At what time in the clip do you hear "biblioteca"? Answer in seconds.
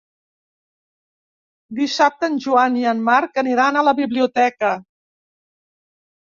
4.01-4.73